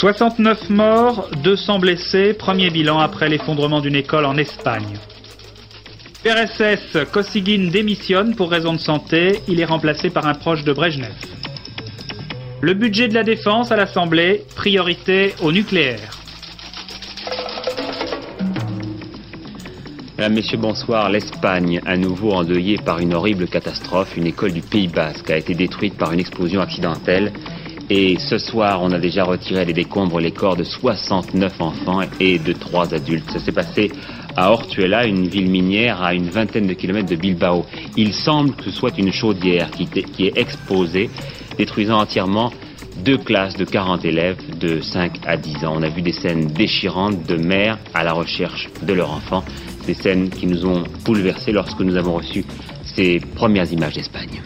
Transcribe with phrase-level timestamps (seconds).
[0.00, 4.96] 69 morts, 200 blessés, premier bilan après l'effondrement d'une école en Espagne.
[6.24, 11.12] PRSS Kosygin démissionne pour raison de santé, il est remplacé par un proche de Brejnev.
[12.62, 16.16] Le budget de la défense à l'Assemblée, priorité au nucléaire.
[20.16, 21.10] Mesdames, Messieurs, bonsoir.
[21.10, 25.52] L'Espagne, à nouveau endeuillée par une horrible catastrophe, une école du Pays Basque a été
[25.52, 27.32] détruite par une explosion accidentelle
[27.90, 32.38] et ce soir, on a déjà retiré des décombres les corps de 69 enfants et
[32.38, 33.28] de 3 adultes.
[33.32, 33.90] Ça s'est passé
[34.36, 37.66] à Ortuela, une ville minière à une vingtaine de kilomètres de Bilbao.
[37.96, 39.88] Il semble que ce soit une chaudière qui,
[40.24, 41.10] est exposée,
[41.58, 42.52] détruisant entièrement
[43.04, 45.74] deux classes de 40 élèves de 5 à 10 ans.
[45.76, 49.42] On a vu des scènes déchirantes de mères à la recherche de leurs enfants,
[49.88, 52.44] des scènes qui nous ont bouleversés lorsque nous avons reçu
[52.84, 54.40] ces premières images d'Espagne.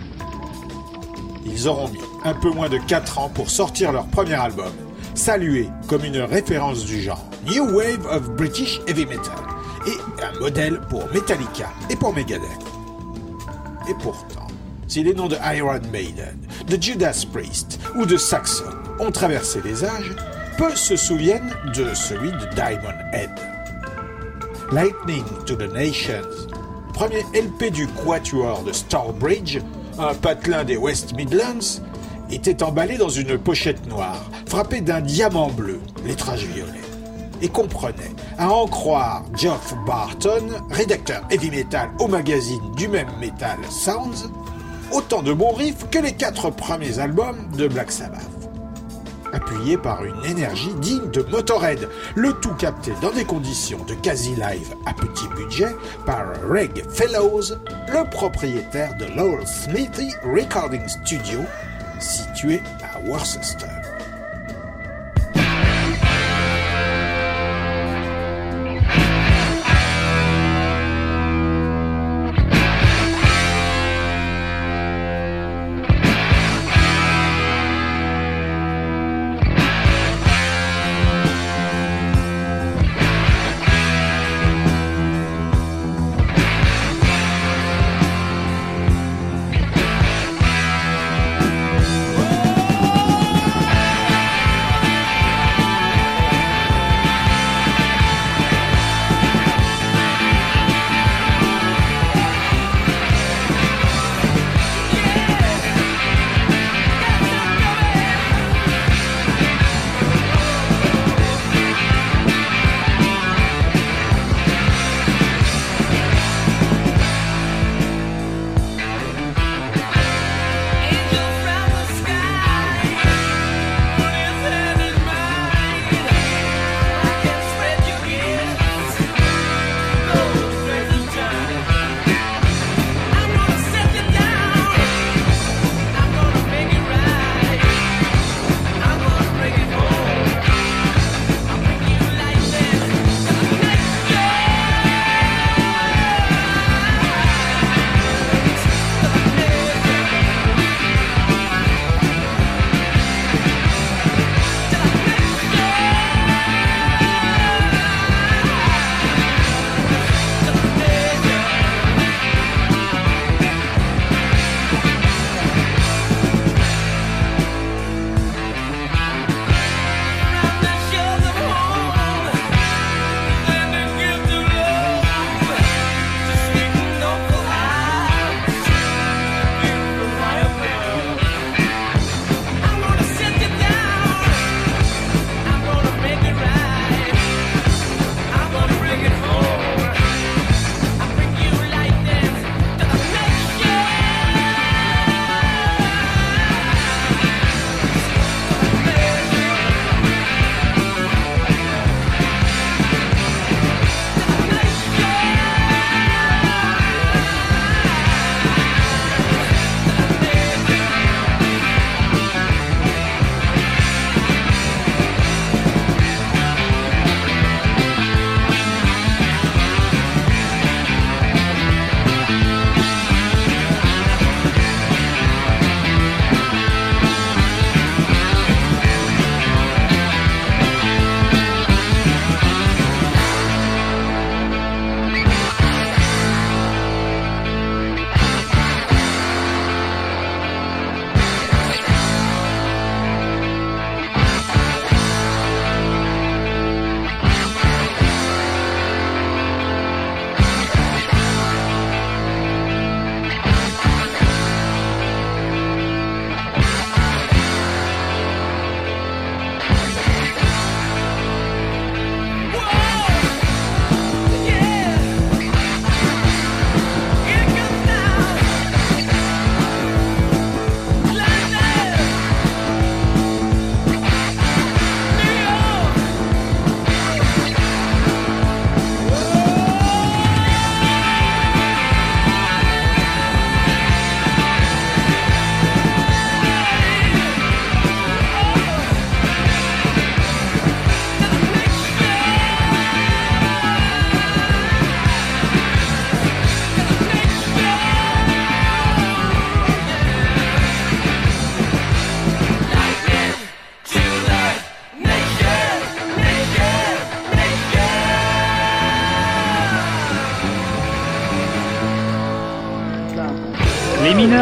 [1.55, 4.73] Ils auront mis un peu moins de 4 ans pour sortir leur premier album,
[5.15, 9.39] salué comme une référence du genre New Wave of British Heavy Metal
[9.87, 12.43] et un modèle pour Metallica et pour Megadeth.
[13.89, 14.49] Et pourtant,
[14.89, 18.65] si les noms de Iron Maiden, de Judas Priest ou de Saxon
[18.99, 20.13] ont traversé les âges,
[20.59, 23.31] peu se souviennent de celui de Diamond Head.
[24.73, 26.49] Lightning to the Nations,
[26.95, 29.61] premier LP du Quatuor de Starbridge,
[29.99, 31.81] un patelin des West Midlands,
[32.31, 36.81] était emballé dans une pochette noire, frappée d'un diamant bleu, lettrage violet,
[37.43, 43.59] et comprenait, à en croire Geoff Barton, rédacteur heavy metal au magazine du même Metal
[43.71, 44.31] Sounds,
[44.93, 48.34] autant de bons riffs que les quatre premiers albums de Black Sabbath.
[49.35, 54.77] Appuyé par une énergie digne de Motorhead, le tout capté dans des conditions de quasi-live
[54.87, 55.75] à petit budget
[56.07, 57.57] par Reg Fellows,
[57.89, 61.41] le propriétaire de Lowell Smithy Recording Studio
[61.99, 63.84] situé à Worcester.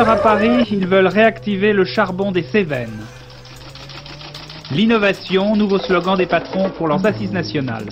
[0.03, 3.07] À Paris, ils veulent réactiver le charbon des Cévennes.
[4.73, 7.87] L'innovation, nouveau slogan des patrons pour leurs assises nationales.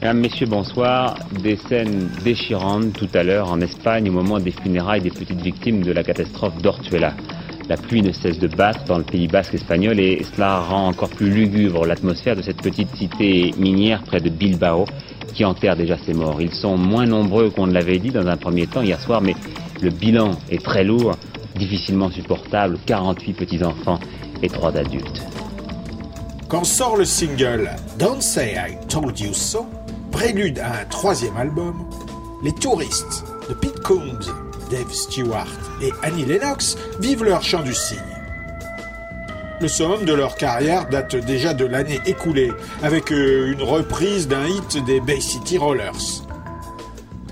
[0.00, 1.16] Mesdames, Messieurs, bonsoir.
[1.42, 5.82] Des scènes déchirantes tout à l'heure en Espagne au moment des funérailles des petites victimes
[5.82, 7.12] de la catastrophe d'Ortuella.
[7.68, 11.10] La pluie ne cesse de battre dans le Pays basque espagnol et cela rend encore
[11.10, 14.86] plus lugubre l'atmosphère de cette petite cité minière près de Bilbao
[15.34, 16.40] qui enterre déjà ses morts.
[16.40, 19.34] Ils sont moins nombreux qu'on ne l'avait dit dans un premier temps hier soir, mais
[19.82, 21.16] le bilan est très lourd,
[21.56, 23.98] difficilement supportable, 48 petits-enfants
[24.42, 25.22] et 3 adultes.
[26.48, 29.66] Quand sort le single Don't Say I Told You So,
[30.10, 31.84] prélude à un troisième album,
[32.42, 34.32] les touristes de Pete Combs,
[34.70, 35.48] Dave Stewart
[35.82, 37.98] et Annie Lennox vivent leur chant du cygne.
[39.60, 42.52] Le summum de leur carrière date déjà de l'année écoulée,
[42.82, 46.22] avec euh, une reprise d'un hit des Bay City Rollers.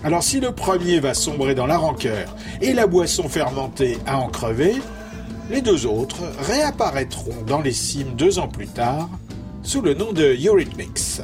[0.06, 2.32] Alors si le premier va sombrer dans la rancœur
[2.62, 4.76] et la boisson fermentée à en crever,
[5.50, 9.08] les deux autres réapparaîtront dans les cimes deux ans plus tard
[9.64, 11.22] sous le nom de Eurythmics.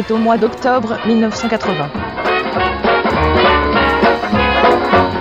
[0.00, 1.90] Est au mois d'octobre 1980.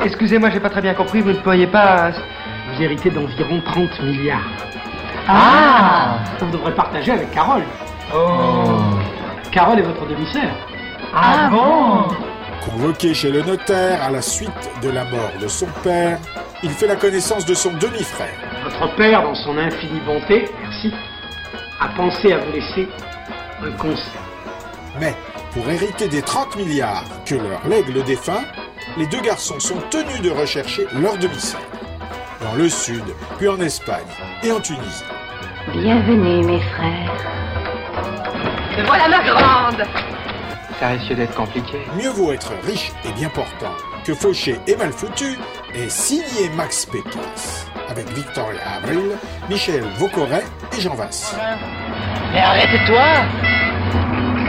[0.05, 1.21] Excusez-moi, j'ai pas très bien compris.
[1.21, 2.11] Vous ne pourriez pas.
[2.11, 4.39] Vous vous héritez d'environ 30 milliards.
[5.27, 7.63] Ah Vous devrez partager avec Carole.
[8.15, 8.79] Oh
[9.51, 10.51] Carole est votre demi-sœur.
[11.13, 12.07] Ah bon
[12.65, 16.19] Convoqué chez le notaire à la suite de la mort de son père,
[16.63, 18.33] il fait la connaissance de son demi-frère.
[18.63, 20.93] Votre père, dans son infinie bonté, merci,
[21.79, 22.87] a pensé à vous laisser
[23.63, 24.28] un conseil.
[24.99, 25.15] Mais
[25.53, 28.43] pour hériter des 30 milliards que leur lègue le défunt,
[28.97, 31.61] les deux garçons sont tenus de rechercher leur demi-sœur.
[32.41, 33.03] Dans le sud,
[33.37, 34.07] puis en Espagne
[34.43, 35.03] et en Tunisie.
[35.71, 37.15] Bienvenue, mes frères.
[38.77, 39.87] Me voilà ma grande
[40.79, 41.79] Ça risque d'être compliqué.
[41.97, 43.75] Mieux vaut être riche et bien portant
[44.05, 45.37] que fauché et mal foutu
[45.75, 49.17] et signé Max Pécasse avec Victoria Abril,
[49.49, 50.45] Michel Vaucoret
[50.77, 51.35] et Jean Vasse.
[52.33, 53.68] Mais arrête-toi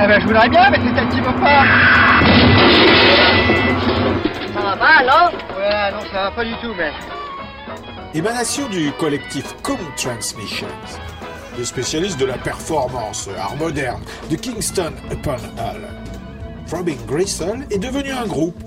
[0.02, 1.62] Ah ben je voudrais bien, mais c'est elle qui veut pas
[4.54, 6.90] Ça va pas, non Ouais, non, ça va pas du tout, mais...
[8.14, 10.66] Émanation du collectif Com Transmissions,
[11.58, 15.82] des spécialistes de la performance art moderne de Kingston upon Hull.
[16.72, 18.58] Robin Gristle est devenu un groupe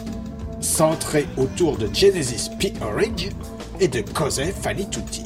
[0.59, 2.73] centré autour de Genesis P.
[2.79, 3.29] Orridge
[3.79, 5.25] et de Cosey Fanny Tutti.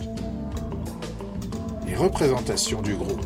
[1.85, 3.25] Les représentations du groupe,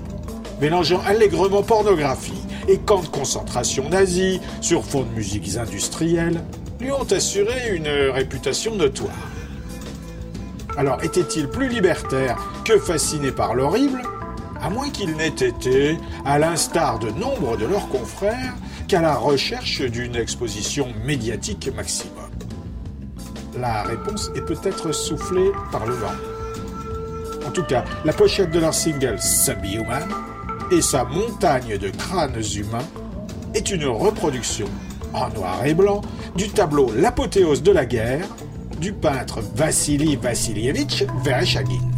[0.60, 6.42] mélangeant allègrement pornographie et camps de concentration nazis sur fond de musiques industrielles,
[6.80, 9.12] lui ont assuré une réputation notoire.
[10.78, 14.02] Alors était-il plus libertaire que fasciné par l'horrible
[14.62, 18.56] À moins qu'il n'ait été, à l'instar de nombre de leurs confrères,
[18.88, 22.30] qu'à la recherche d'une exposition médiatique maximum?
[23.60, 26.08] La réponse est peut-être soufflée par le vent.
[27.46, 30.08] En tout cas, la pochette de leur single Subhuman
[30.72, 32.88] et sa montagne de crânes humains
[33.54, 34.68] est une reproduction
[35.14, 36.02] en noir et blanc
[36.36, 38.26] du tableau L'apothéose de la guerre
[38.80, 41.92] du peintre Vassili Vassilievitch Vereshchagin.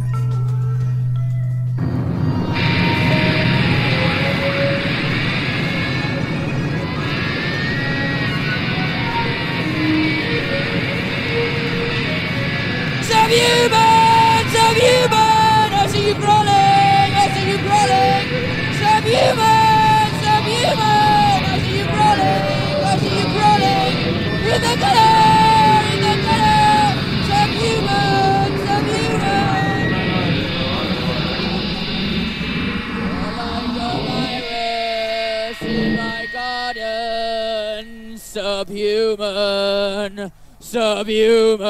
[39.16, 40.32] Subhuman!
[40.58, 41.60] Subhuman!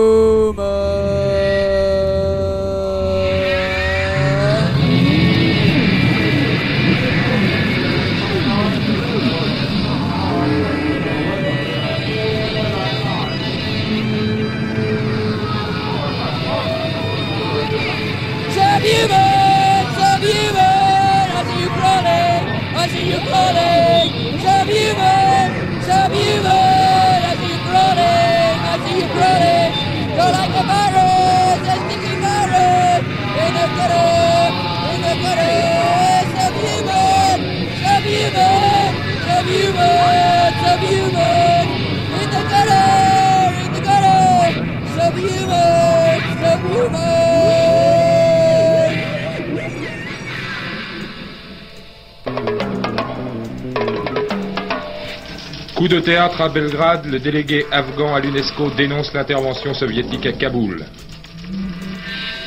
[56.03, 60.85] Théâtre à Belgrade, le délégué afghan à l'UNESCO dénonce l'intervention soviétique à Kaboul.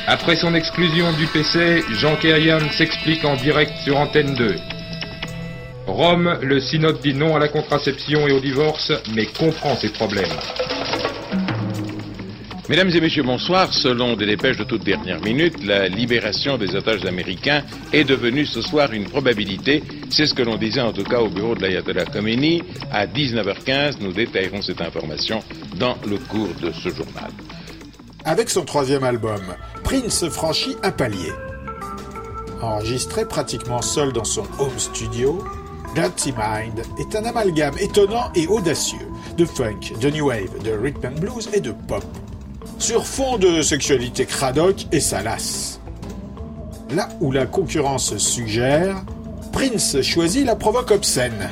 [0.06, 4.56] Après son exclusion du PC, Jean Kerian s'explique en direct sur Antenne 2.
[5.86, 10.36] Rome, le synode dit non à la contraception et au divorce, mais comprend ses problèmes.
[12.68, 13.72] Mesdames et messieurs, bonsoir.
[13.72, 18.60] Selon des dépêches de toute dernière minute, la libération des otages américains est devenue ce
[18.60, 19.84] soir une probabilité.
[20.10, 22.64] C'est ce que l'on disait en tout cas au bureau de l'Ayatollah Khomeini.
[22.90, 25.44] À 19h15, nous détaillerons cette information
[25.76, 27.30] dans le cours de ce journal.
[28.24, 29.42] Avec son troisième album,
[29.84, 31.30] Prince franchit un palier.
[32.60, 35.38] Enregistré pratiquement seul dans son home studio,
[35.94, 39.06] Dirty Mind est un amalgame étonnant et audacieux
[39.38, 42.04] de funk, de new wave, de rhythm and blues et de pop,
[42.78, 45.80] sur fond de sexualité cradoc et salace.
[46.94, 49.02] Là où la concurrence suggère,
[49.52, 51.48] Prince choisit la provoque obscène.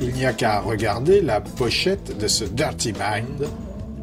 [0.00, 3.48] Il n'y a qu'à regarder la pochette de ce Dirty Mind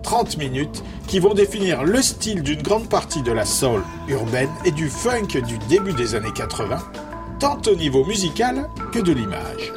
[0.06, 4.72] 30 minutes qui vont définir le style d'une grande partie de la soul urbaine et
[4.72, 6.78] du funk du début des années 80,
[7.40, 9.74] tant au niveau musical que de l'image.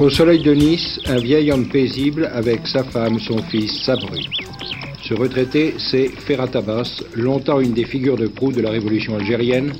[0.00, 4.16] Au soleil de Nice, un vieil homme paisible avec sa femme, son fils, s'abreuve.
[5.02, 9.74] Ce retraité, c'est Ferhat Abbas, longtemps une des figures de proue de la révolution algérienne.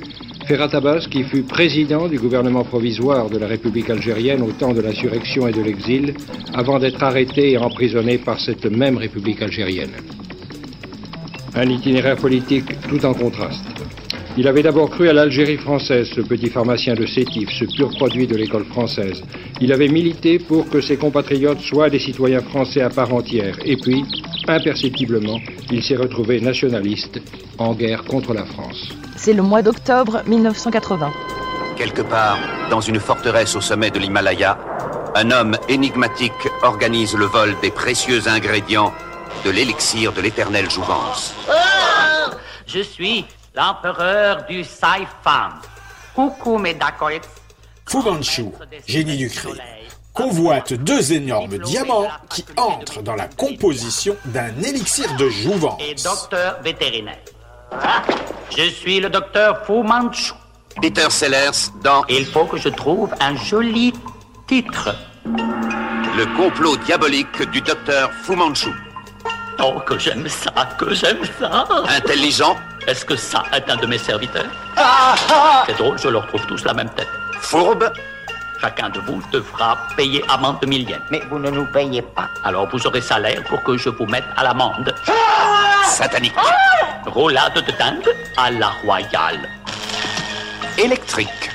[0.47, 4.83] Ferhat Abbas, qui fut président du gouvernement provisoire de la République algérienne au temps de
[4.83, 6.13] l'insurrection et de l'exil,
[6.53, 9.93] avant d'être arrêté et emprisonné par cette même République algérienne.
[11.55, 13.65] Un itinéraire politique tout en contraste.
[14.37, 18.27] Il avait d'abord cru à l'Algérie française, ce petit pharmacien de Sétif, ce pur produit
[18.29, 19.23] de l'école française.
[19.61, 23.57] Il avait milité pour que ses compatriotes soient des citoyens français à part entière.
[23.65, 24.05] Et puis,
[24.47, 25.41] imperceptiblement,
[25.71, 27.21] il s'est retrouvé nationaliste,
[27.59, 28.91] en guerre contre la France.
[29.17, 31.11] C'est le mois d'octobre 1980.
[31.77, 32.39] Quelque part,
[32.71, 34.59] dans une forteresse au sommet de l'Himalaya,
[35.17, 38.93] un homme énigmatique organise le vol des précieux ingrédients
[39.45, 41.35] de l'élixir de l'éternelle jouvence.
[41.49, 42.31] Ah
[42.67, 45.51] Je suis l'empereur du Saifan.
[46.15, 47.21] Coucou mes dacoits.
[47.87, 48.47] Fu Manchu,
[48.87, 49.57] génie du crime,
[50.13, 55.81] convoite deux énormes diamants qui entrent dans la composition d'un élixir de jouvence.
[55.83, 57.19] Et docteur vétérinaire.
[57.73, 58.03] Ah,
[58.57, 60.33] Je suis le docteur Fu Manchu.
[60.81, 63.93] Peter Sellers dans Il faut que je trouve un joli
[64.47, 64.95] titre.
[65.25, 68.71] Le complot diabolique du docteur Fu Manchu.
[69.63, 71.67] Oh, que j'aime ça, que j'aime ça.
[71.89, 74.47] Intelligent, Est-ce que ça est un de mes serviteurs
[75.67, 77.09] C'est drôle, je leur trouve tous la même tête.
[77.41, 77.91] fourbe,
[78.61, 81.01] Chacun de vous devra payer amende de mille yens.
[81.11, 82.29] Mais vous ne nous payez pas.
[82.45, 84.95] Alors vous aurez salaire pour que je vous mette à l'amende.
[85.87, 86.35] satanique,
[87.07, 89.49] Roulade de dinde à la royale.
[90.77, 91.51] électrique.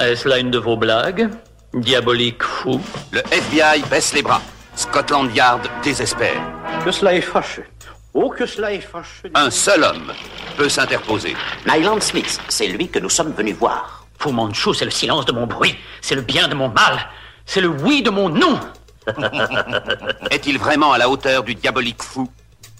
[0.00, 1.28] Est-ce là une de vos blagues?
[1.74, 2.80] Diabolique fou.
[3.12, 4.40] Le FBI baisse les bras.
[4.74, 6.40] Scotland Yard désespère.
[6.84, 7.66] Que cela est fâcheux.
[8.14, 9.30] Oh, que cela est fâcheux.
[9.34, 10.12] Un seul homme
[10.56, 11.34] peut s'interposer.
[11.66, 14.06] Nyland Smith, c'est lui que nous sommes venus voir.
[14.18, 17.08] Fu Manchu, c'est le silence de mon bruit, c'est le bien de mon mal,
[17.46, 18.60] c'est le oui de mon non.
[20.30, 22.28] Est-il vraiment à la hauteur du diabolique fou?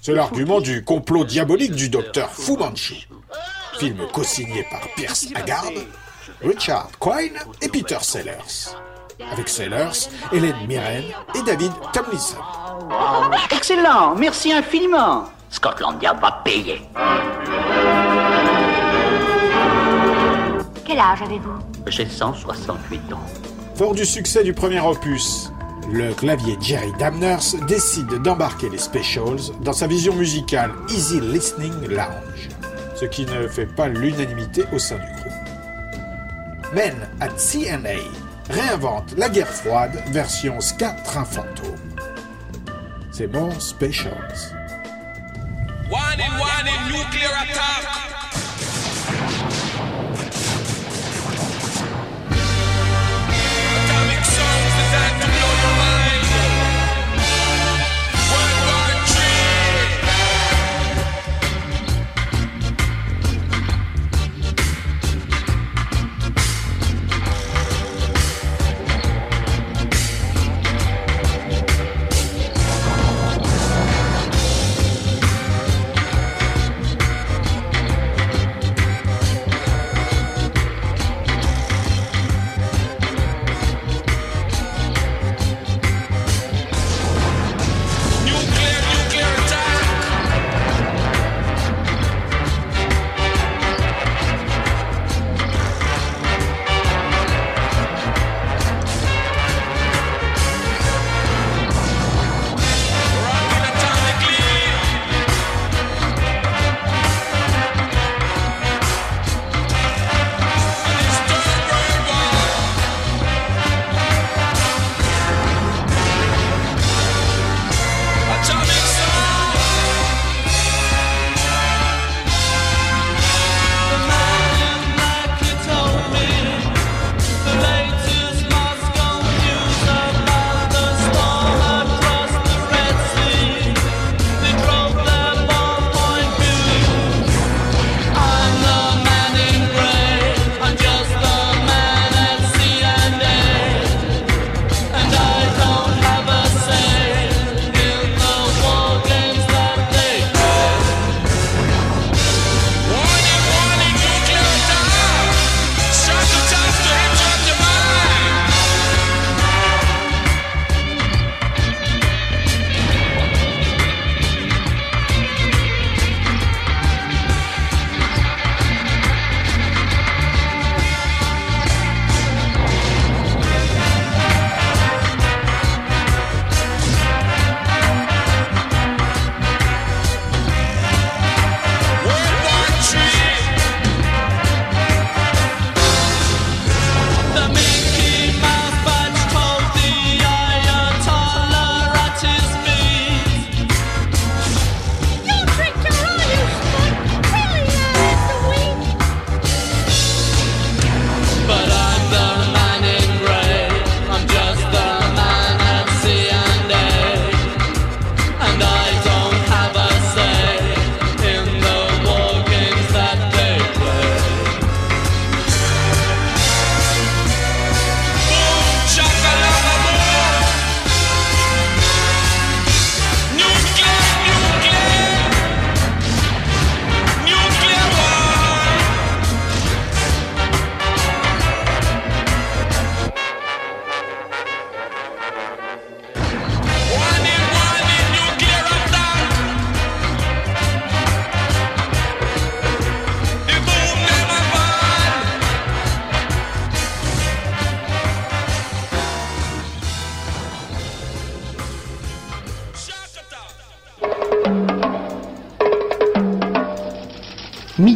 [0.01, 3.09] C'est l'argument du complot diabolique du docteur Fu Manchu.
[3.79, 5.73] Film co-signé par Pierce Haggard,
[6.43, 8.77] Richard Quine et Peter Sellers.
[9.31, 11.05] Avec Sellers, Hélène Mirren
[11.35, 12.37] et David Tomlinson.
[13.51, 15.25] Excellent, merci infiniment.
[15.51, 16.83] Scotland Yard va payer.
[20.85, 21.59] Quel âge avez-vous?
[21.87, 23.21] J'ai 168 ans.
[23.77, 25.51] Fort du succès du premier opus,
[25.91, 32.49] le clavier Jerry Damners décide d'embarquer les Specials dans sa vision musicale Easy Listening Lounge,
[32.95, 35.33] ce qui ne fait pas l'unanimité au sein du groupe.
[36.75, 38.01] Men at CNA
[38.51, 41.77] réinvente la guerre froide version ska train fantôme.
[43.13, 44.55] C'est bon Specials.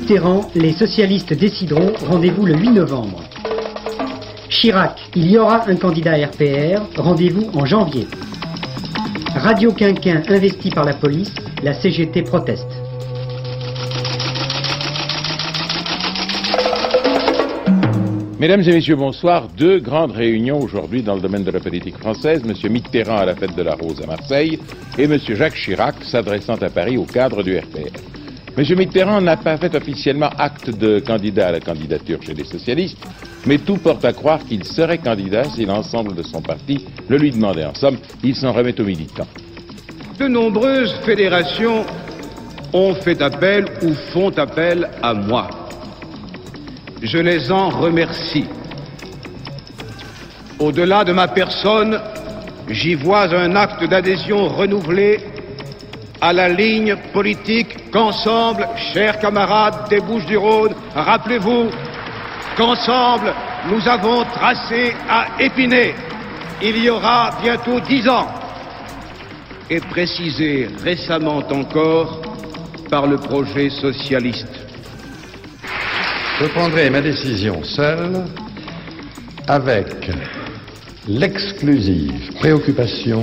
[0.07, 3.25] Mitterrand, les socialistes décideront, rendez-vous le 8 novembre.
[4.49, 8.07] Chirac, il y aura un candidat RPR, rendez-vous en janvier.
[9.35, 12.71] Radio Quinquin investi par la police, la CGT proteste.
[18.39, 19.49] Mesdames et messieurs, bonsoir.
[19.59, 22.45] Deux grandes réunions aujourd'hui dans le domaine de la politique française.
[22.45, 24.61] Monsieur Mitterrand à la fête de la Rose à Marseille
[24.99, 28.16] et Monsieur Jacques Chirac s'adressant à Paris au cadre du RPR.
[28.57, 32.97] Monsieur Mitterrand n'a pas fait officiellement acte de candidat à la candidature chez les socialistes,
[33.45, 37.33] mais tout porte à croire qu'il serait candidat si l'ensemble de son parti le lui
[37.33, 37.67] demandait.
[37.67, 39.27] En somme, il s'en remet aux militants.
[40.19, 41.85] De nombreuses fédérations
[42.73, 45.49] ont fait appel ou font appel à moi.
[47.03, 48.47] Je les en remercie.
[50.59, 52.01] Au-delà de ma personne,
[52.71, 55.19] j'y vois un acte d'adhésion renouvelé
[56.21, 61.71] à la ligne politique qu'ensemble, chers camarades des Bouches-du-Rhône, rappelez-vous
[62.57, 63.33] qu'ensemble
[63.71, 65.95] nous avons tracé à Épinay
[66.63, 68.29] il y aura bientôt dix ans
[69.69, 72.23] et précisé récemment encore
[72.89, 74.47] par le projet socialiste.
[76.41, 78.25] Je prendrai ma décision seule
[79.49, 80.11] avec
[81.09, 83.23] l'exclusive préoccupation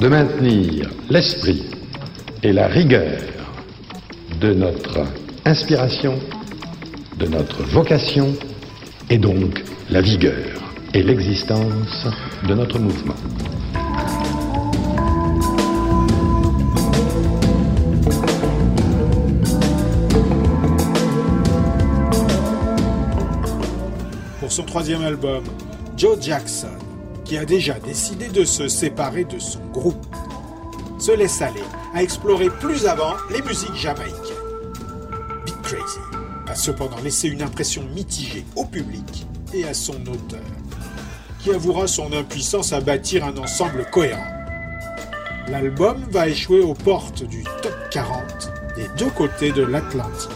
[0.00, 1.64] de maintenir l'esprit
[2.42, 3.20] et la rigueur
[4.40, 5.00] de notre
[5.44, 6.18] inspiration,
[7.16, 8.34] de notre vocation
[9.08, 10.60] et donc la vigueur
[10.92, 12.06] et l'existence
[12.48, 13.14] de notre mouvement.
[24.40, 25.44] Pour son troisième album,
[25.96, 26.83] Joe Jackson,
[27.24, 30.06] qui a déjà décidé de se séparer de son groupe,
[30.98, 31.62] se laisse aller
[31.94, 34.34] à explorer plus avant les musiques jamaïcaines.
[35.44, 36.00] Big Crazy
[36.46, 40.40] a cependant laissé une impression mitigée au public et à son auteur,
[41.38, 44.26] qui avouera son impuissance à bâtir un ensemble cohérent.
[45.48, 50.30] L'album va échouer aux portes du top 40 des deux côtés de l'Atlantique.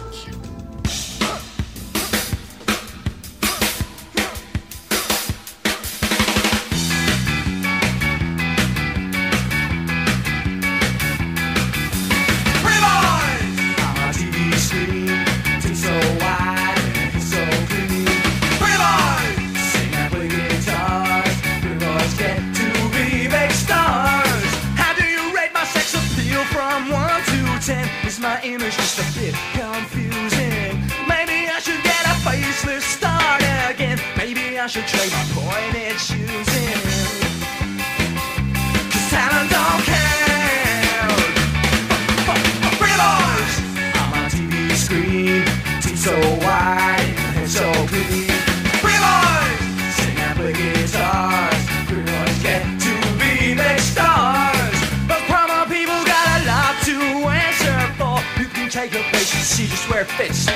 [59.89, 60.47] Where it fits.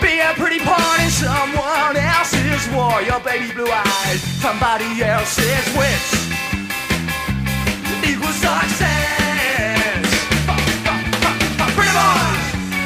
[0.00, 3.02] Be a pretty pawn in someone else's war.
[3.02, 6.10] Your baby blue eyes, somebody else's wits.
[8.06, 10.06] Equals success.
[11.74, 12.40] Pretty boys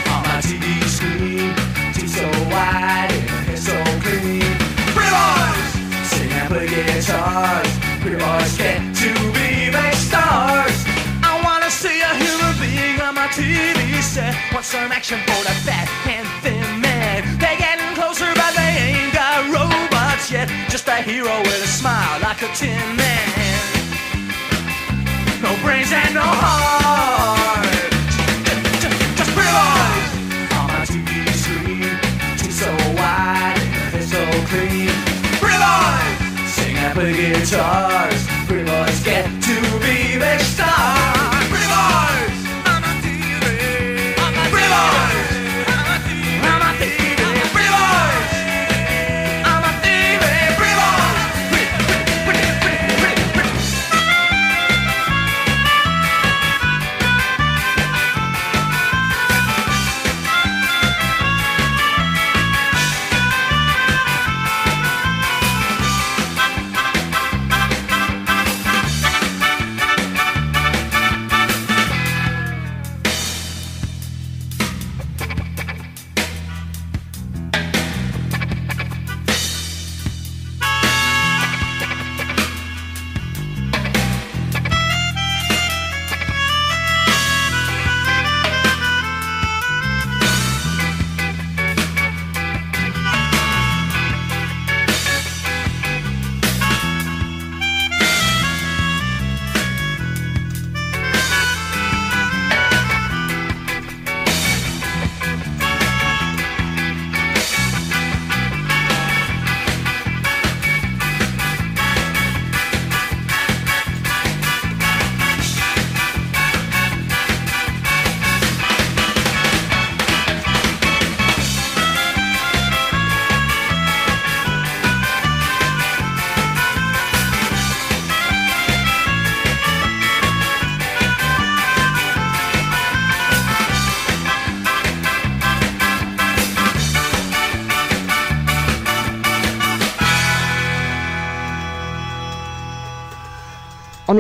[0.09, 1.55] on my TV screen.
[1.95, 4.51] Teeth so wide and hair so clean.
[4.95, 7.71] Pretty boys sing and play guitars.
[8.01, 10.77] Pretty boys get to be big stars.
[11.23, 14.35] I wanna see a human being on my TV set.
[14.53, 17.39] Want some action for the fat and thin man.
[17.39, 20.49] They're getting closer, but they ain't got robots yet.
[20.69, 23.61] Just a hero with a smile like a tin man.
[25.43, 27.67] No brains and no heart.
[29.19, 30.09] Just pretty boys
[30.57, 31.93] on my TV screen.
[32.39, 33.61] Teeth so wide,
[33.93, 34.93] hair so clean.
[35.41, 38.20] Pretty boys sing and play guitars.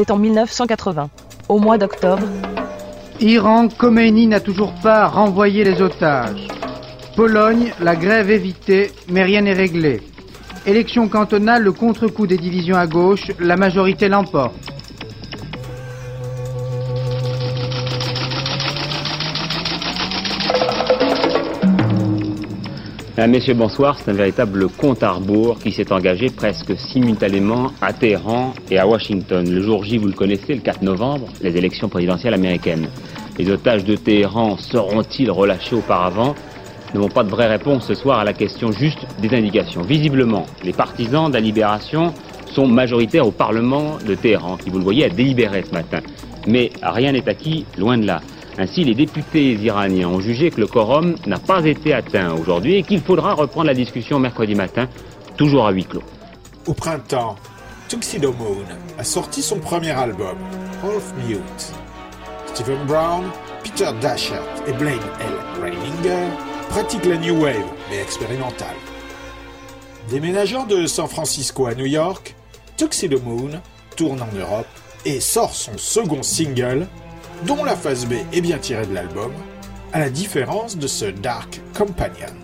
[0.08, 1.10] En 1980.
[1.48, 2.22] Au mois d'octobre,
[3.20, 6.48] Iran, Khomeini n'a toujours pas renvoyé les otages.
[7.16, 10.00] Pologne, la grève évitée, mais rien n'est réglé.
[10.64, 14.69] Élection cantonale, le contre-coup des divisions à gauche, la majorité l'emporte.
[23.28, 23.98] Messieurs, bonsoir.
[23.98, 28.86] C'est un véritable compte à rebours qui s'est engagé presque simultanément à Téhéran et à
[28.86, 29.46] Washington.
[29.48, 32.88] Le jour J, vous le connaissez, le 4 novembre, les élections présidentielles américaines.
[33.38, 36.34] Les otages de Téhéran seront-ils relâchés auparavant?
[36.94, 39.82] Nous n'avons pas de vraie réponse ce soir à la question juste des indications.
[39.82, 42.14] Visiblement, les partisans de la libération
[42.46, 46.00] sont majoritaires au Parlement de Téhéran, qui, vous le voyez, a délibéré ce matin.
[46.46, 48.22] Mais rien n'est acquis, loin de là.
[48.60, 52.82] Ainsi, les députés iraniens ont jugé que le quorum n'a pas été atteint aujourd'hui et
[52.82, 54.86] qu'il faudra reprendre la discussion mercredi matin,
[55.38, 56.02] toujours à huis clos.
[56.66, 57.36] Au printemps,
[57.88, 58.66] Tuxedo Moon
[58.98, 60.36] a sorti son premier album,
[60.84, 61.72] Half Mute.
[62.48, 63.24] Stephen Brown,
[63.64, 65.62] Peter Dashert et Blaine L.
[65.62, 66.28] Reininger
[66.68, 68.76] pratiquent la New Wave, mais expérimentale.
[70.10, 72.36] Déménageant de San Francisco à New York,
[72.76, 73.52] Tuxedo Moon
[73.96, 74.68] tourne en Europe
[75.06, 76.86] et sort son second single,
[77.46, 79.32] dont la phase B est bien tirée de l'album,
[79.92, 82.39] à la différence de ce Dark Companion.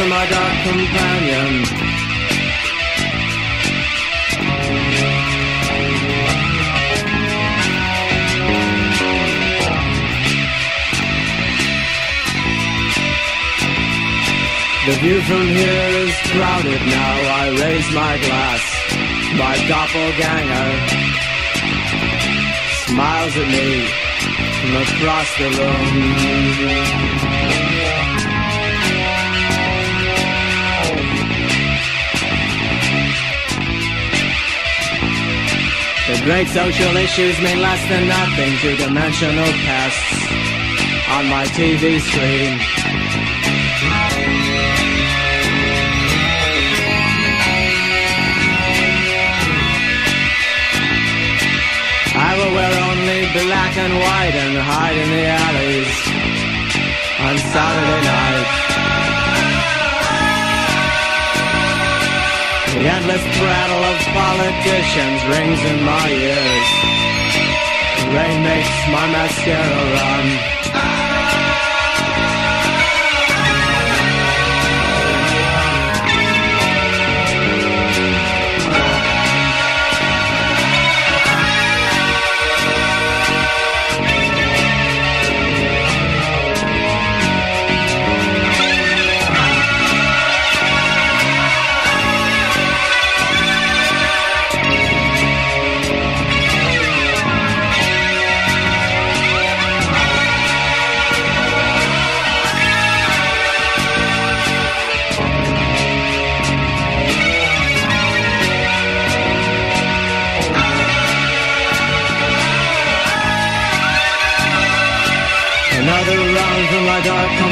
[0.00, 1.64] For my dark companion.
[14.86, 17.14] The view from here is crowded now.
[17.42, 18.62] I raise my glass.
[19.36, 20.70] My doppelganger
[22.86, 23.88] smiles at me
[24.60, 27.59] from across the room.
[36.24, 40.30] Great social issues mean less than nothing to dimensional pests
[41.16, 42.60] on my TV screen.
[52.12, 56.30] I will wear only black and white and hide in the alleys
[57.20, 58.69] on Saturday night.
[62.80, 66.68] The endless prattle of politicians rings in my ears.
[68.08, 70.99] Rain makes my mascara run.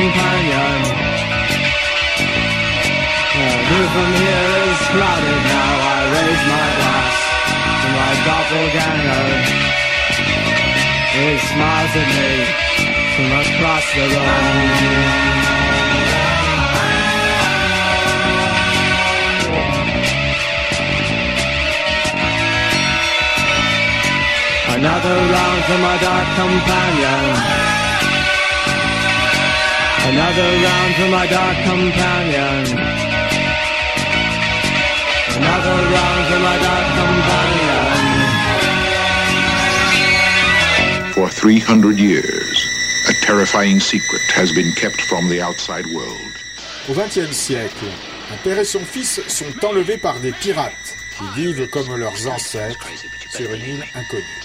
[0.08, 0.80] Companion.
[3.36, 5.72] The view from here is crowded now.
[5.92, 7.16] I raise my glass
[7.82, 9.26] to my doppelganger.
[11.14, 12.30] He smiles at me
[13.14, 15.18] from across the room.
[24.78, 27.67] Another round for my dark companion.
[30.08, 32.64] Another round for my dark companion.
[35.36, 37.92] Another round for my dark companion.
[41.12, 42.56] For 300 years,
[43.10, 46.32] a terrifying secret has been kept from the outside world.
[46.88, 47.84] Au XXe siècle,
[48.32, 52.88] un père et son fils sont enlevés par des pirates qui vivent comme leurs ancêtres
[53.28, 54.42] sur une île inconnue.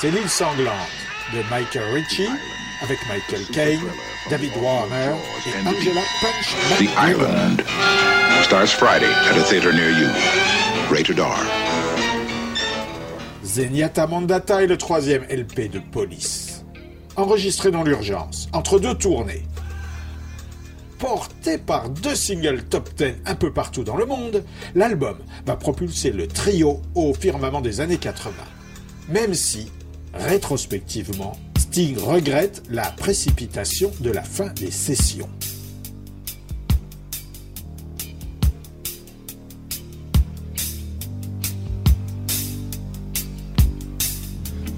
[0.00, 0.88] C'est l'île sanglante
[1.34, 2.30] de Michael Ritchie
[2.82, 3.90] avec Michael Caine,
[4.28, 5.16] David Warner
[5.46, 6.88] et Angela Punch The.
[6.98, 7.64] Island
[8.44, 10.08] starts Friday at a theater near you.
[10.90, 11.46] Rated R.
[13.42, 16.64] Zenyatta Mandata est le troisième LP de Police.
[17.16, 19.42] Enregistré dans l'urgence, entre deux tournées.
[20.98, 24.44] Porté par deux singles top 10 un peu partout dans le monde,
[24.74, 25.16] l'album
[25.46, 28.32] va propulser le trio au firmament des années 80.
[29.08, 29.72] Même si,
[30.14, 31.36] rétrospectivement,
[31.70, 35.30] Sting regrette la précipitation de la fin des sessions.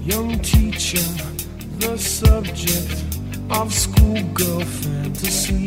[0.05, 0.99] Young teacher,
[1.79, 3.03] the subject
[3.49, 5.65] of schoolgirl fantasy.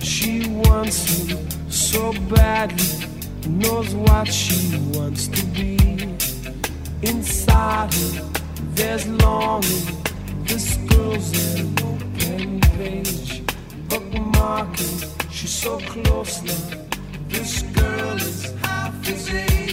[0.00, 3.06] She wants him so badly,
[3.46, 5.78] knows what she wants to be.
[7.02, 8.28] Inside her,
[8.74, 10.07] there's longing.
[10.48, 13.42] This girl's an open page,
[13.88, 15.30] bookmarking.
[15.30, 16.86] She's so close now.
[17.28, 19.67] This girl is half his age.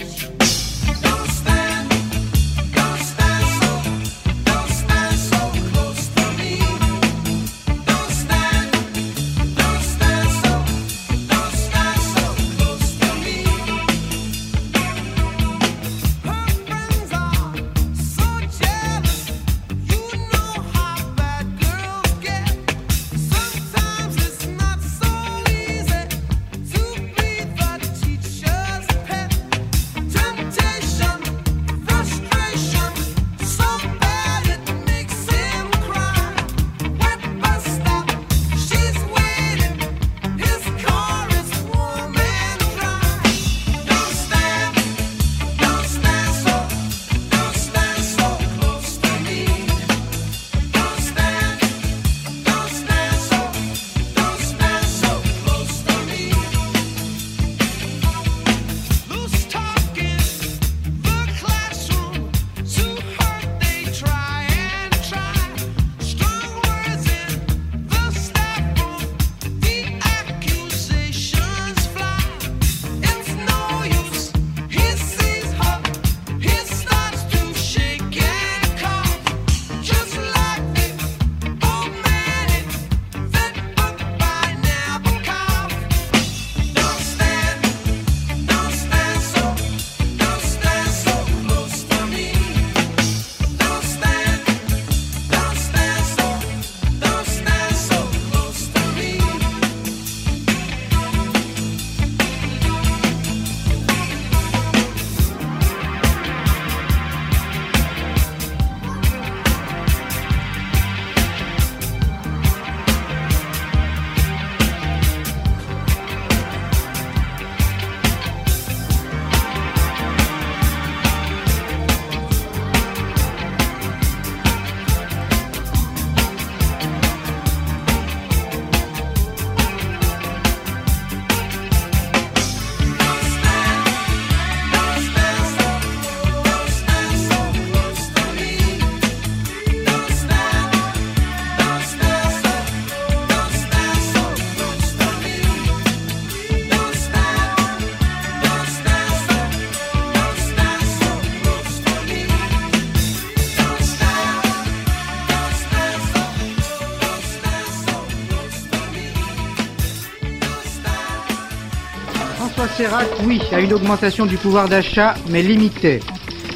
[163.24, 166.00] Oui, à une augmentation du pouvoir d'achat, mais limitée.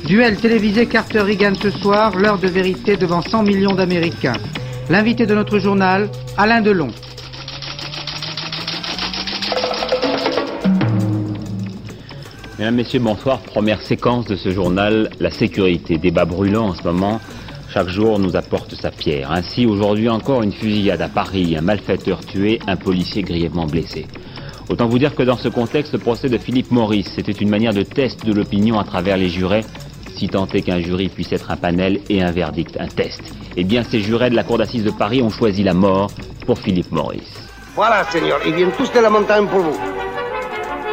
[0.04, 4.36] Duel télévisé Carter-Reagan ce soir, l'heure de vérité devant 100 millions d'Américains.
[4.90, 6.88] L'invité de notre journal, Alain Delon.
[12.58, 13.38] Mesdames, Messieurs, bonsoir.
[13.40, 15.96] Première séquence de ce journal, la sécurité.
[15.96, 17.18] Débat brûlant en ce moment.
[17.72, 19.32] Chaque jour nous apporte sa pierre.
[19.32, 24.06] Ainsi, aujourd'hui encore, une fusillade à Paris, un malfaiteur tué, un policier grièvement blessé.
[24.70, 27.74] Autant vous dire que dans ce contexte, le procès de Philippe Maurice, c'était une manière
[27.74, 29.64] de test de l'opinion à travers les jurés,
[30.14, 33.20] si tant est qu'un jury puisse être un panel et un verdict, un test.
[33.56, 36.12] Eh bien, ces jurés de la Cour d'assises de Paris ont choisi la mort
[36.46, 37.48] pour Philippe Maurice.
[37.74, 39.76] Voilà, Seigneur, ils viennent tous de la montagne pour vous.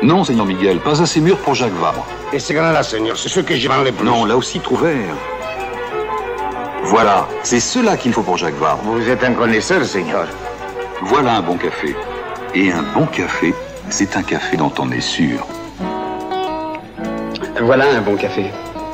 [0.01, 2.03] Non, Seigneur Miguel, pas assez mûr pour Jacques Vabre.
[2.33, 4.05] Et ces grands-là, Seigneur, c'est ceux que j'y vends les plus.
[4.07, 5.15] Non, là aussi trop vert.
[6.85, 8.81] Voilà, c'est cela qu'il faut pour Jacques Vabre.
[8.85, 10.25] Vous êtes un connaisseur, Seigneur.
[11.03, 11.95] Voilà un bon café.
[12.55, 13.53] Et un bon café,
[13.89, 15.45] c'est un café dont on est sûr.
[17.61, 18.45] Voilà un bon café.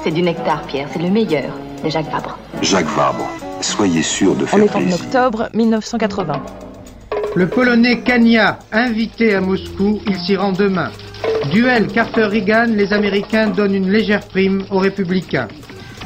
[0.03, 1.51] C'est du nectar, Pierre, c'est le meilleur
[1.83, 2.37] de Jacques Vabre.
[2.61, 3.27] Jacques Vabre,
[3.61, 6.33] soyez sûr de On faire est en octobre 1980.
[7.35, 10.91] Le Polonais Kania, invité à Moscou, il s'y rend demain.
[11.51, 15.47] Duel Carter-Reagan, les Américains donnent une légère prime aux Républicains.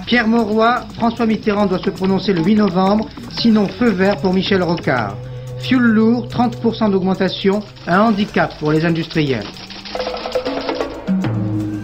[0.06, 4.64] Pierre Mauroy, François Mitterrand doit se prononcer le 8 novembre, sinon feu vert pour Michel
[4.64, 5.16] Rocard.
[5.60, 9.46] Fuel lourd, 30% d'augmentation, un handicap pour les industriels.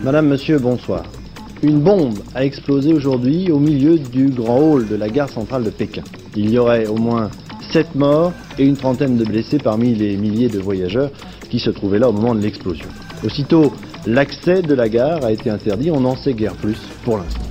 [0.04, 1.04] Madame, monsieur, bonsoir.
[1.62, 5.70] Une bombe a explosé aujourd'hui au milieu du grand hall de la gare centrale de
[5.70, 6.04] Pékin.
[6.36, 7.30] Il y aurait au moins
[7.72, 11.10] 7 morts et une trentaine de blessés parmi les milliers de voyageurs
[11.50, 12.88] qui se trouvaient là au moment de l'explosion.
[13.24, 13.74] Aussitôt,
[14.06, 17.42] l'accès de la gare a été interdit, on n'en sait guère plus pour l'instant.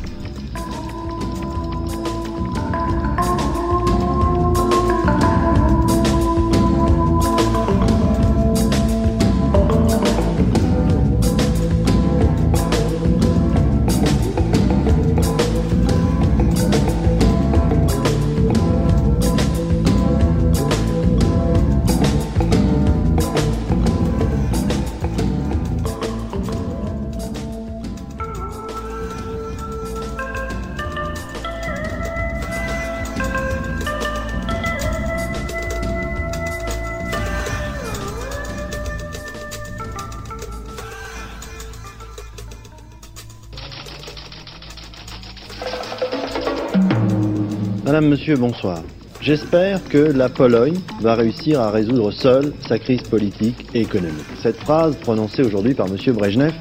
[48.23, 48.79] Monsieur, bonsoir.
[49.21, 54.25] J'espère que la Pologne va réussir à résoudre seule sa crise politique et économique.
[54.41, 56.53] Cette phrase prononcée aujourd'hui par monsieur Brejnev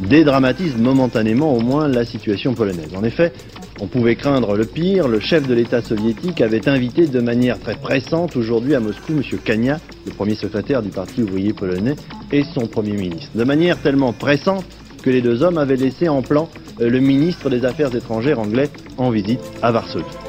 [0.00, 2.94] dédramatise momentanément au moins la situation polonaise.
[2.96, 3.34] En effet,
[3.80, 5.06] on pouvait craindre le pire.
[5.06, 9.36] Le chef de l'État soviétique avait invité de manière très pressante aujourd'hui à Moscou monsieur
[9.36, 11.96] Kania, le premier secrétaire du Parti ouvrier polonais,
[12.32, 13.28] et son premier ministre.
[13.34, 14.64] De manière tellement pressante
[15.02, 16.48] que les deux hommes avaient laissé en plan
[16.80, 20.23] euh, le ministre des Affaires étrangères anglais en visite à Varsovie.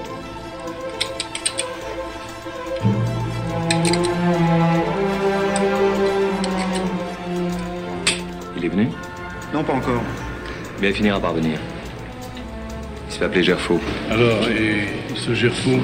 [9.65, 10.03] Pas encore.
[10.79, 11.59] Mais il finira par venir.
[13.07, 13.79] Il se fait appeler Gerfaux.
[14.09, 15.79] Alors, et ce Gerfaux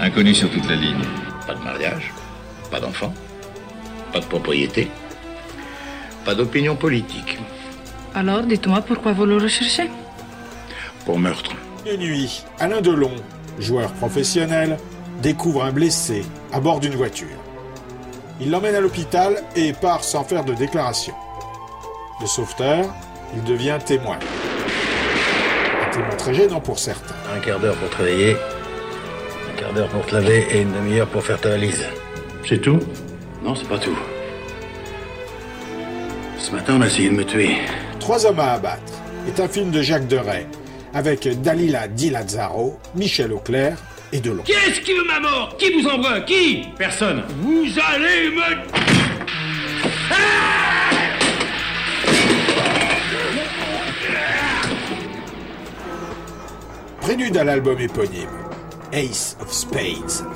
[0.00, 1.02] Inconnu sur toute la ligne.
[1.44, 2.12] Pas de mariage,
[2.70, 3.12] pas d'enfant,
[4.12, 4.88] pas de propriété,
[6.24, 7.36] pas d'opinion politique.
[8.14, 9.90] Alors, dites-moi pourquoi vous le recherchez?
[11.04, 11.50] Pour meurtre.
[11.92, 13.10] Une nuit, Alain Delon,
[13.58, 14.76] joueur professionnel,
[15.20, 17.26] découvre un blessé à bord d'une voiture.
[18.40, 21.14] Il l'emmène à l'hôpital et part sans faire de déclaration.
[22.20, 22.86] Le sauveteur,
[23.34, 24.18] il devient témoin.
[25.82, 27.14] Un témoin très gênant pour certains.
[27.34, 28.36] Un quart d'heure pour te réveiller,
[29.50, 31.86] un quart d'heure pour te laver et une demi-heure pour faire ta valise.
[32.46, 32.80] C'est tout?
[33.42, 33.96] Non, c'est pas tout.
[36.38, 37.58] Ce matin, on a essayé de me tuer.
[38.00, 38.92] Trois hommes à abattre
[39.26, 40.46] est un film de Jacques Deray
[40.94, 43.76] avec Dalila Di Lazzaro, Michel Auclair
[44.12, 44.42] et Delon.
[44.44, 45.54] Qui est-ce qui veut ma mort?
[45.58, 46.20] Qui vous en veut?
[46.24, 46.68] Qui?
[46.78, 47.24] Personne.
[47.42, 48.42] Vous allez me...
[57.08, 58.28] prélude à l'album éponyme,
[58.92, 60.26] Ace of Spades,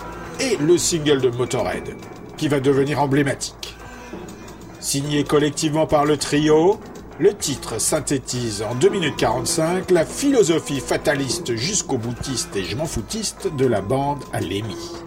[0.40, 1.94] et le single de Motorhead,
[2.38, 3.76] qui va devenir emblématique.
[4.80, 6.80] Signé collectivement par le trio,
[7.18, 12.86] le titre synthétise en 2 minutes 45 la philosophie fataliste jusqu'au boutiste et je m'en
[12.86, 15.01] foutiste de la bande à Lémi.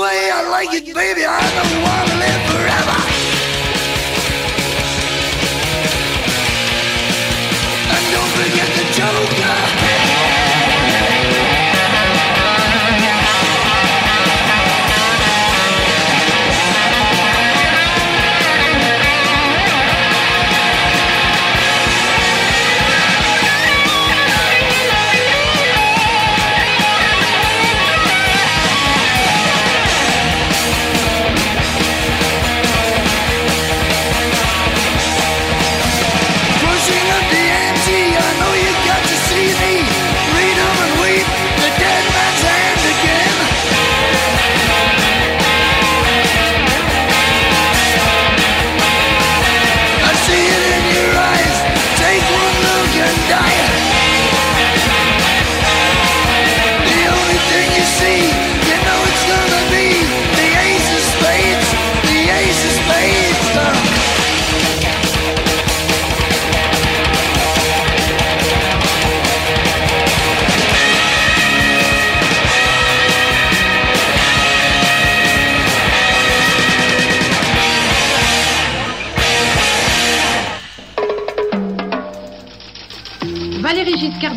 [0.00, 1.24] Like it, baby.
[1.24, 2.98] I don't wanna live forever.
[7.94, 9.77] And don't forget the joker.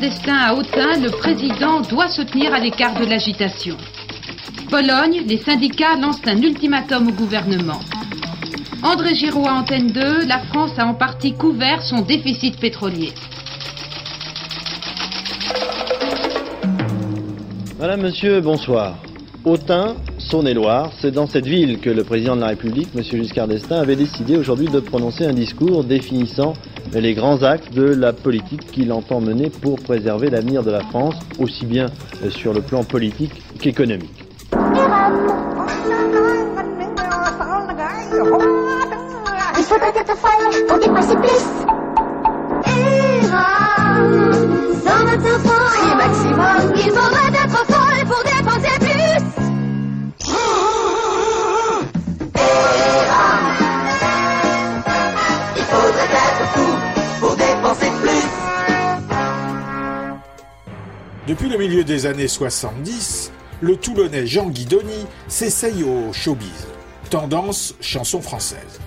[0.01, 3.77] D'Estaing à Autun, le président doit se tenir à l'écart de l'agitation.
[4.67, 7.79] Pologne, les syndicats lancent un ultimatum au gouvernement.
[8.81, 13.13] André Giraud à Antenne 2, la France a en partie couvert son déficit pétrolier.
[17.79, 18.95] Madame, monsieur, bonsoir.
[19.45, 19.97] Autun,
[20.31, 23.03] Saône-et-Loire, c'est dans cette ville que le président de la République, M.
[23.03, 26.53] Giscard d'Estaing, avait décidé aujourd'hui de prononcer un discours définissant
[26.93, 31.15] les grands axes de la politique qu'il entend mener pour préserver l'avenir de la France,
[31.37, 31.87] aussi bien
[32.29, 34.23] sur le plan politique qu'économique.
[34.53, 34.57] Il
[39.63, 40.15] faudrait être
[40.65, 41.43] pour dépasser plus.
[45.43, 47.30] Prix maximum, il
[61.27, 66.67] Depuis le milieu des années 70, le Toulonnais Jean Guidoni s'essaye au showbiz,
[67.11, 68.79] tendance chanson française.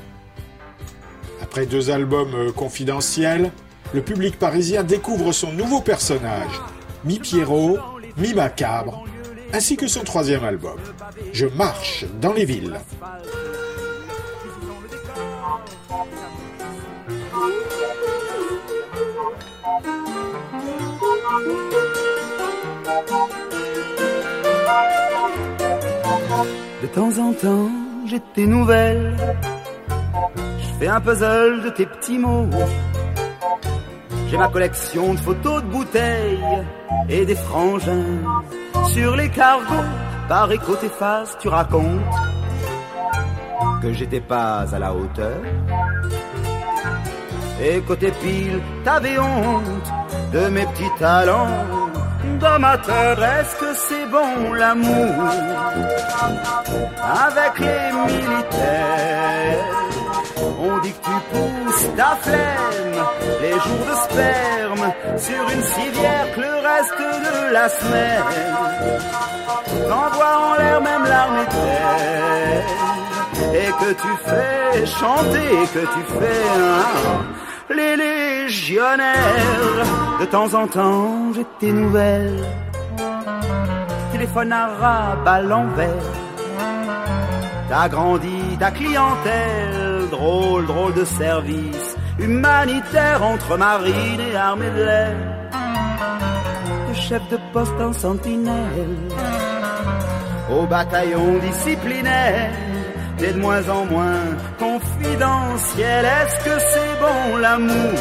[1.41, 3.53] Après deux albums euh, confidentiels,
[3.93, 6.61] le public parisien découvre son nouveau personnage,
[7.05, 7.79] mi-Pierrot,
[8.17, 9.05] mi-Macabre,
[9.53, 10.79] ainsi que son troisième album,
[11.33, 12.81] Je marche dans les villes.
[26.85, 27.71] De temps en temps,
[28.05, 29.17] j'ai tes nouvelles.
[30.59, 32.51] Je fais un puzzle de tes petits mots.
[34.29, 36.45] J'ai ma collection de photos de bouteilles
[37.09, 38.21] et des frangins.
[38.93, 39.89] Sur les cargos,
[40.29, 42.03] par écho tes faces, tu racontes
[43.81, 45.41] que j'étais pas à la hauteur.
[47.63, 49.89] Et côté pile, t'avais honte
[50.35, 51.84] de mes petits talents.
[52.41, 55.15] D'amateur, est-ce que c'est bon l'amour?
[57.27, 59.65] Avec les militaires
[60.61, 63.01] On dit que tu pousses ta flemme
[63.43, 64.87] les jours de sperme
[65.19, 68.25] sur une civière que le reste de la semaine.
[69.89, 71.65] T'envoie en l'air même l'armée de
[73.57, 77.25] et que tu fais chanter, que tu fais hein,
[77.71, 77.97] les
[78.45, 80.21] légionnaires.
[80.21, 82.45] De temps en temps, j'ai tes nouvelles.
[84.13, 86.13] Téléphone arabe à l'envers.
[87.69, 95.17] T'as grandi ta clientèle, drôle, drôle de service humanitaire entre marine et armée de l'air.
[96.89, 98.99] De chef de poste en sentinelle,
[100.53, 102.53] au bataillon disciplinaire,
[103.19, 104.25] t'es de moins en moins
[104.59, 106.05] confidentiel.
[106.05, 107.99] Est-ce que c'est bon l'amour?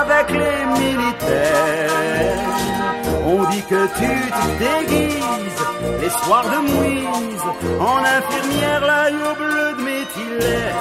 [0.00, 1.92] Avec les militaires?
[3.24, 5.62] On dit que tu te déguises
[6.02, 7.46] les soirs de mouise
[7.80, 10.80] en infirmière, l'œil au bleu de méthylène.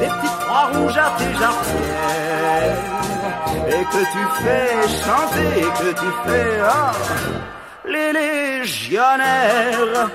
[0.00, 2.90] Des petites croix rouges à tes jarretières
[3.68, 4.72] et que tu fais
[5.04, 6.92] chanter, que tu fais ah,
[7.86, 10.10] les légionnaires.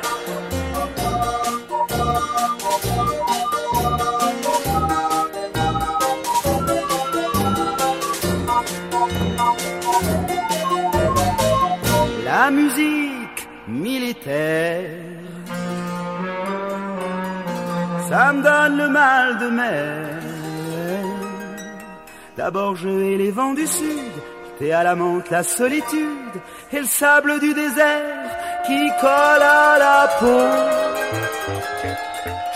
[12.23, 14.89] La musique militaire.
[18.09, 20.19] Ça me donne le mal de mer.
[22.37, 24.15] D'abord je hais les vents du sud,
[24.61, 26.35] et à la menthe la solitude
[26.75, 28.29] et le sable du désert
[28.65, 30.41] qui colle à la peau.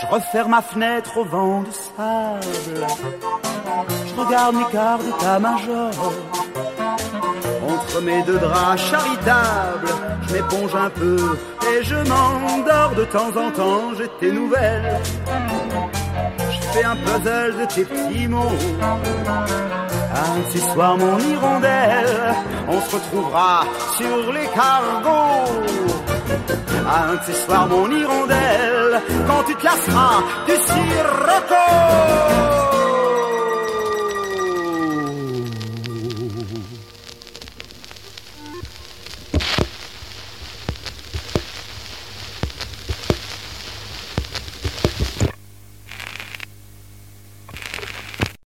[0.00, 2.86] Je referme ma fenêtre au vent du sable.
[4.06, 5.90] Je regarde mes quarts d'état-major.
[7.80, 9.88] Entre mes deux draps charitables,
[10.28, 11.16] je m'éponge un peu
[11.72, 13.94] et je m'endors de temps en temps.
[13.96, 15.00] J'ai tes nouvelles.
[16.50, 18.58] Je fais un puzzle de tes petits mots.
[20.12, 22.34] Un de ces soirs, mon hirondelle,
[22.68, 23.64] on se retrouvera
[23.96, 25.50] sur les cargos.
[26.86, 32.69] Un de ces soirs, mon hirondelle, quand tu te lasseras du sirocco.